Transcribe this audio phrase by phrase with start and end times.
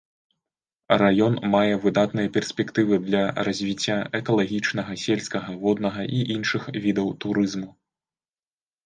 [1.01, 7.69] Раён мае выдатныя перспектывы для развіцця экалагічнага, сельскага, воднага і іншых відаў турызму.